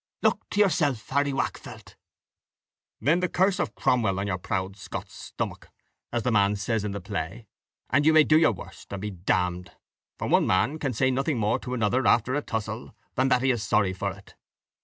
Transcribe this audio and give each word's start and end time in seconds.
Look 0.23 0.49
to 0.49 0.59
yourself, 0.59 1.07
Harry 1.09 1.31
Waakfelt." 1.31 1.93
"Then 2.99 3.19
the 3.19 3.29
curse 3.29 3.59
of 3.59 3.75
Cromwell 3.75 4.19
on 4.19 4.25
your 4.25 4.39
proud 4.39 4.75
Scots 4.75 5.13
stomach, 5.13 5.69
as 6.11 6.23
the 6.23 6.31
man 6.31 6.55
says 6.55 6.83
in 6.83 6.89
the 6.91 6.99
play, 6.99 7.45
and 7.87 8.03
you 8.03 8.11
may 8.11 8.23
do 8.23 8.39
your 8.39 8.51
worst, 8.51 8.91
and 8.91 8.99
be 8.99 9.11
d 9.11 9.19
d; 9.31 9.71
for 10.17 10.27
one 10.27 10.47
man 10.47 10.79
can 10.79 10.93
say 10.93 11.11
nothing 11.11 11.37
more 11.37 11.59
to 11.59 11.75
another 11.75 12.07
after 12.07 12.33
a 12.33 12.41
tussle, 12.41 12.95
than 13.13 13.27
that 13.27 13.43
he 13.43 13.51
is 13.51 13.61
sorry 13.61 13.93
for 13.93 14.09
it." 14.11 14.33